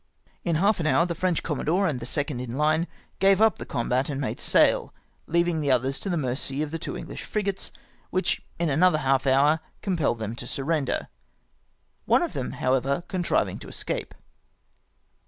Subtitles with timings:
[0.43, 2.87] In lialf an hour, the French commodore and the second in the hne
[3.19, 4.95] gave up the combat, and made sail,
[5.27, 7.71] leaving the others to the mercy of the two Enghsh frigates,
[8.09, 11.07] which in another half hour compelled them to surrender,
[12.05, 14.15] one of them, however, contriving to escape.